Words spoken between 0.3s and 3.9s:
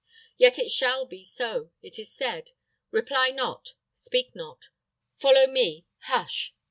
Yet it shall be so. It is said. Reply not!